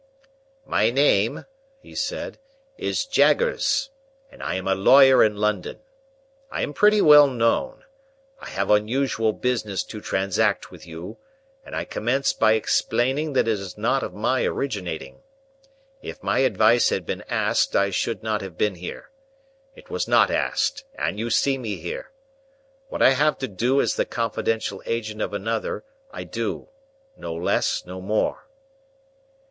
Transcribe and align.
"My 0.65 0.89
name," 0.89 1.45
he 1.79 1.93
said, 1.93 2.39
"is 2.75 3.05
Jaggers, 3.05 3.91
and 4.31 4.41
I 4.41 4.55
am 4.55 4.67
a 4.67 4.73
lawyer 4.73 5.23
in 5.23 5.35
London. 5.37 5.79
I 6.49 6.63
am 6.63 6.73
pretty 6.73 7.01
well 7.03 7.27
known. 7.27 7.83
I 8.39 8.47
have 8.49 8.71
unusual 8.71 9.31
business 9.31 9.83
to 9.83 10.01
transact 10.01 10.71
with 10.71 10.87
you, 10.87 11.17
and 11.63 11.75
I 11.75 11.85
commence 11.85 12.33
by 12.33 12.53
explaining 12.53 13.33
that 13.33 13.47
it 13.47 13.59
is 13.59 13.77
not 13.77 14.01
of 14.01 14.15
my 14.15 14.43
originating. 14.43 15.21
If 16.01 16.23
my 16.23 16.39
advice 16.39 16.89
had 16.89 17.05
been 17.05 17.23
asked, 17.29 17.75
I 17.75 17.91
should 17.91 18.23
not 18.23 18.41
have 18.41 18.57
been 18.57 18.73
here. 18.73 19.11
It 19.75 19.91
was 19.91 20.07
not 20.07 20.31
asked, 20.31 20.83
and 20.95 21.19
you 21.19 21.29
see 21.29 21.59
me 21.59 21.75
here. 21.75 22.09
What 22.89 23.03
I 23.03 23.11
have 23.11 23.37
to 23.37 23.47
do 23.47 23.79
as 23.79 23.95
the 23.97 24.05
confidential 24.05 24.81
agent 24.87 25.21
of 25.21 25.31
another, 25.31 25.83
I 26.09 26.23
do. 26.23 26.69
No 27.17 27.35
less, 27.35 27.85
no 27.85 28.01
more." 28.01 28.47